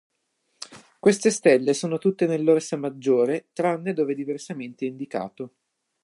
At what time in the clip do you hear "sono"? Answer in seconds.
1.75-1.99